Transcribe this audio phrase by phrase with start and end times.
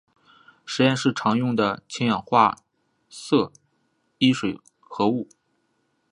[0.65, 2.57] 实验室常用的是氢氧化
[3.07, 3.51] 铯
[4.17, 5.29] 一水合物。